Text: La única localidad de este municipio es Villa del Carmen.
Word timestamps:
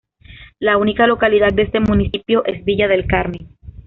La 0.57 0.77
única 0.77 1.05
localidad 1.05 1.49
de 1.53 1.61
este 1.61 1.79
municipio 1.79 2.43
es 2.45 2.65
Villa 2.65 2.87
del 2.87 3.05
Carmen. 3.05 3.55